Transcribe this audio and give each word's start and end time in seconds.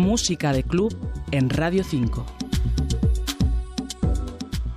Música 0.00 0.54
de 0.54 0.62
club 0.62 0.96
en 1.30 1.50
Radio 1.50 1.84
5. 1.84 2.24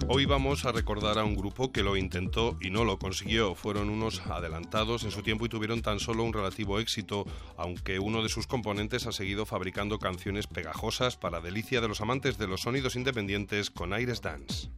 Hoy 0.10 0.26
vamos 0.26 0.66
a 0.66 0.74
recordar 0.74 1.18
a 1.18 1.24
un 1.24 1.34
grupo 1.34 1.72
que 1.72 1.82
lo 1.82 1.96
intentó 1.96 2.58
y 2.60 2.72
no 2.72 2.84
lo 2.84 3.00
consiguió. 3.00 3.56
Fueron 3.56 3.90
unos 3.90 4.20
adelantados 4.28 5.06
en 5.06 5.12
su 5.12 5.24
tiempo 5.24 5.46
y 5.46 5.50
tuvieron 5.50 5.82
tan 5.82 6.02
solo 6.02 6.26
un 6.26 6.34
relativo 6.34 6.78
éxito, 6.78 7.26
aunque 7.56 8.00
uno 8.00 8.22
de 8.22 8.28
sus 8.28 8.48
componentes 8.48 9.08
ha 9.08 9.14
seguido 9.14 9.46
fabricando 9.46 9.98
canciones 9.98 10.46
pegajosas 10.46 11.16
para 11.16 11.40
delicia 11.40 11.80
de 11.80 11.88
los 11.88 12.02
amantes 12.02 12.38
de 12.38 12.48
los 12.48 12.60
sonidos 12.60 12.98
independientes 12.98 13.72
con 13.72 13.94
Aires 13.94 14.22
Dance. 14.22 14.72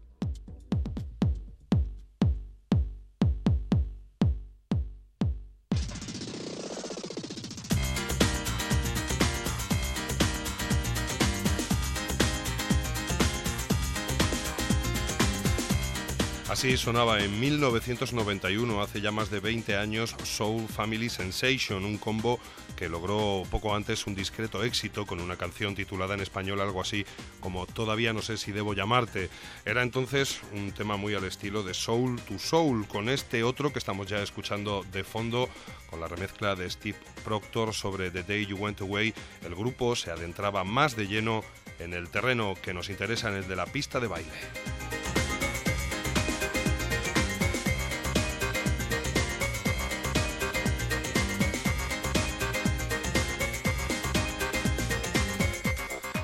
Así 16.55 16.77
sonaba 16.77 17.20
en 17.20 17.38
1991, 17.38 18.82
hace 18.82 19.02
ya 19.02 19.12
más 19.12 19.30
de 19.30 19.41
20 19.41 19.76
años, 19.76 20.16
Soul 20.23 20.70
Family 20.70 21.09
Sensation, 21.09 21.84
un 21.84 21.98
combo 21.98 22.40
que 22.77 22.88
logró 22.88 23.44
poco 23.52 23.76
antes 23.76 24.08
un 24.08 24.16
discreto 24.16 24.63
éxito 24.63 25.05
con 25.05 25.20
una 25.20 25.36
canción 25.36 25.76
titulada 25.76 26.13
en 26.13 26.22
español 26.22 26.62
algo 26.62 26.80
así 26.80 27.05
como 27.41 27.66
Todavía 27.66 28.13
no 28.13 28.22
sé 28.22 28.38
si 28.38 28.54
debo 28.54 28.73
llamarte. 28.73 29.30
Era 29.66 29.84
entonces 29.84 30.40
un 30.54 30.72
tema 30.72 30.96
muy 30.96 31.13
al 31.13 31.26
estilo 31.26 31.62
de 31.62 31.73
Soul 31.73 32.22
to 32.22 32.40
Soul, 32.40 32.88
con 32.88 33.10
este 33.10 33.44
otro 33.44 33.74
que 33.74 33.80
estamos 33.80 34.08
ya 34.08 34.24
escuchando 34.24 34.85
de 34.94 35.04
fondo, 35.04 35.49
con 35.90 35.99
la 35.99 36.08
remezcla 36.08 36.55
de 36.55 36.70
Steve 36.70 36.98
Proctor 37.26 37.74
sobre 37.74 38.12
The 38.12 38.24
Day 38.24 38.46
You 38.46 38.55
Went 38.55 38.80
Away, 38.80 39.13
el 39.44 39.55
grupo 39.55 39.94
se 39.98 40.10
adentraba 40.10 40.63
más 40.63 40.96
de 40.96 41.05
lleno 41.07 41.44
en 41.79 41.94
el 41.94 42.07
terreno 42.07 42.54
que 42.62 42.74
nos 42.74 42.90
interesa, 42.90 43.27
en 43.27 43.35
el 43.35 43.48
de 43.49 43.57
la 43.57 43.66
pista 43.66 43.99
de 43.99 44.07
baile. 44.07 44.32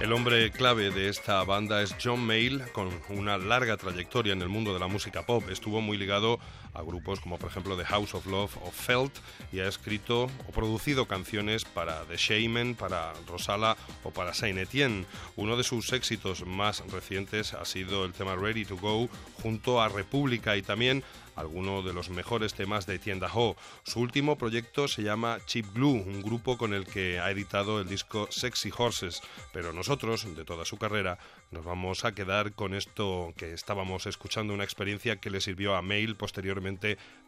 El 0.02 0.14
hombre 0.14 0.50
clave 0.50 0.90
de 0.90 1.10
esta 1.10 1.44
banda 1.44 1.84
es 1.84 1.96
John 2.04 2.26
Mayall, 2.26 2.72
con 2.72 2.90
una 3.10 3.38
larga 3.38 3.78
trayectoria 3.78 4.34
en 4.34 4.42
el 4.42 4.50
mundo 4.50 4.74
de 4.74 4.80
la 4.80 4.88
música 4.88 5.28
pop. 5.28 5.44
Estuvo 5.52 5.80
muy 5.80 5.96
ligado 5.96 6.40
a 6.74 6.82
grupos 6.82 7.20
como 7.20 7.38
por 7.38 7.50
ejemplo 7.50 7.78
The 7.78 7.86
House 7.86 8.14
of 8.14 8.26
Love 8.26 8.58
o 8.64 8.72
Felt 8.72 9.14
y 9.52 9.60
ha 9.60 9.68
escrito 9.68 10.30
o 10.48 10.52
producido 10.52 11.08
canciones 11.08 11.66
para 11.66 12.04
The 12.06 12.18
Shaman, 12.18 12.76
para 12.76 13.14
Rosala 13.28 13.78
o 14.04 14.12
para 14.12 14.34
Saint 14.34 14.58
Etienne. 14.58 15.06
Uno 15.36 15.58
de 15.58 15.64
sus 15.64 15.92
éxitos 15.94 16.46
más 16.46 16.84
recientes 16.92 17.54
ha 17.54 17.66
sido 17.66 18.06
el 18.06 18.14
tema 18.14 18.36
Ready 18.36 18.66
to 18.66 18.78
Go 18.78 19.10
junto 19.42 19.82
a 19.82 19.90
República 19.90 20.58
y 20.58 20.62
también 20.62 21.04
alguno 21.36 21.82
de 21.82 21.94
los 21.94 22.10
mejores 22.10 22.54
temas 22.54 22.86
de 22.86 23.00
Tienda 23.00 23.30
Ho. 23.34 23.56
Su 23.84 24.00
último 24.00 24.38
proyecto 24.38 24.88
se 24.88 25.04
llama 25.04 25.40
Chip 25.46 25.74
Glue, 25.74 26.02
un 26.02 26.22
grupo 26.22 26.58
con 26.58 26.74
el 26.74 26.86
que 26.86 27.20
ha 27.20 27.32
editado 27.32 27.80
el 27.80 27.88
disco 27.88 28.28
Sexy 28.30 28.72
Horses, 28.76 29.22
pero 29.52 29.74
nosotros, 29.74 30.36
de 30.36 30.46
toda 30.46 30.66
su 30.66 30.78
carrera, 30.78 31.18
nos 31.52 31.66
vamos 31.66 32.06
a 32.06 32.14
quedar 32.14 32.54
con 32.54 32.74
esto 32.74 33.34
que 33.38 33.54
estábamos 33.54 34.06
escuchando, 34.06 34.54
una 34.54 34.64
experiencia 34.64 35.18
que 35.18 35.30
le 35.30 35.42
sirvió 35.42 35.76
a 35.76 35.82
Mail 35.82 36.16
posteriormente, 36.16 36.61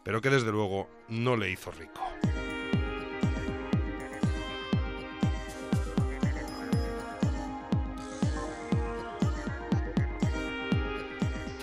pero 0.02 0.20
que 0.20 0.30
desde 0.30 0.52
luego 0.52 0.88
no 1.08 1.36
le 1.36 1.50
hizo 1.50 1.70
rico. 1.70 2.00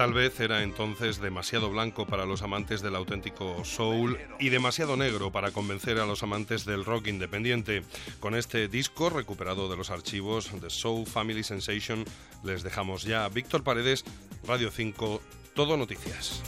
Tal 0.01 0.13
vez 0.13 0.39
era 0.39 0.63
entonces 0.63 1.21
demasiado 1.21 1.69
blanco 1.69 2.07
para 2.07 2.25
los 2.25 2.41
amantes 2.41 2.81
del 2.81 2.95
auténtico 2.95 3.63
soul 3.63 4.17
y 4.39 4.49
demasiado 4.49 4.97
negro 4.97 5.31
para 5.31 5.51
convencer 5.51 5.99
a 5.99 6.07
los 6.07 6.23
amantes 6.23 6.65
del 6.65 6.85
rock 6.85 7.05
independiente. 7.05 7.83
Con 8.19 8.33
este 8.33 8.67
disco 8.67 9.11
recuperado 9.11 9.69
de 9.69 9.77
los 9.77 9.91
archivos 9.91 10.59
de 10.59 10.71
Soul 10.71 11.05
Family 11.05 11.43
Sensation 11.43 12.03
les 12.43 12.63
dejamos 12.63 13.03
ya. 13.03 13.29
Víctor 13.29 13.63
Paredes, 13.63 14.03
Radio 14.47 14.71
5, 14.71 15.21
Todo 15.53 15.77
Noticias. 15.77 16.41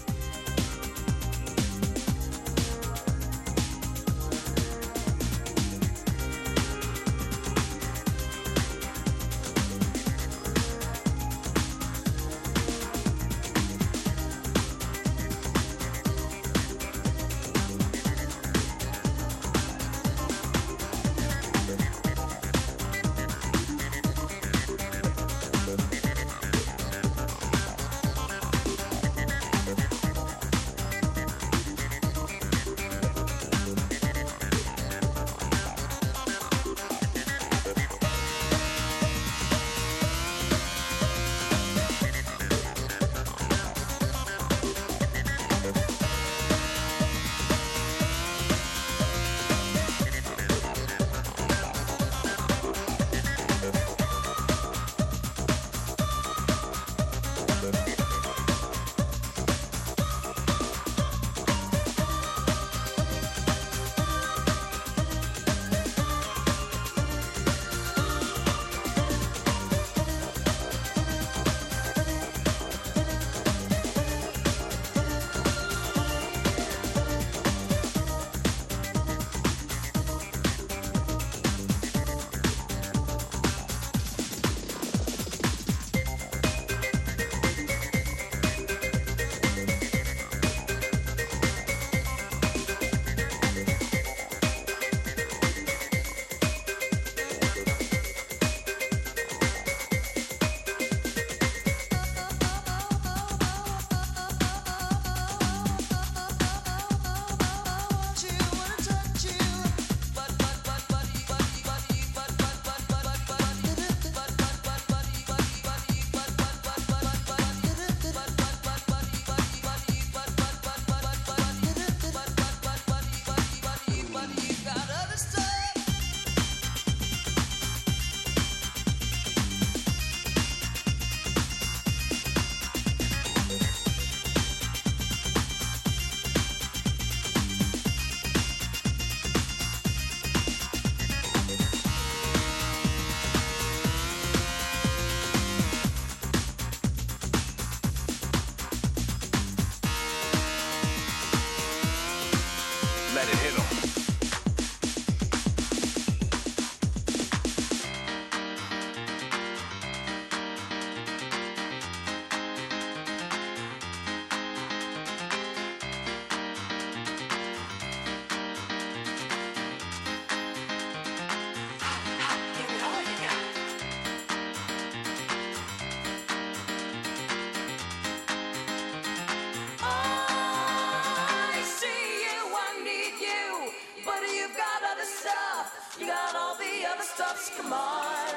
You 185.99 186.07
got 186.07 186.35
all 186.35 186.55
the 186.55 186.85
other 186.91 187.03
stuffs, 187.03 187.51
come 187.55 187.71
on. 187.71 188.27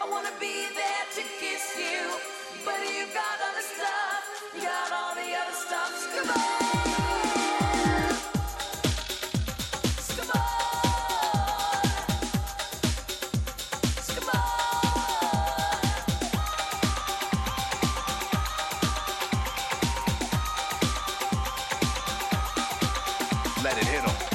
I 0.00 0.10
wanna 0.10 0.32
be 0.38 0.66
there 0.74 1.06
to 1.16 1.22
kiss 1.40 1.76
you, 1.78 2.12
but 2.64 2.78
you 2.80 3.06
got 3.14 3.40
other 3.48 3.62
stuff. 3.62 4.22
You 4.54 4.62
got 4.62 4.92
all 4.92 5.14
the 5.14 5.34
other 5.34 5.56
stuffs, 5.56 6.06
come 6.14 6.30
on. 6.30 6.82
let 23.62 23.78
it 23.78 23.84
hit 23.84 24.04
them. 24.04 24.31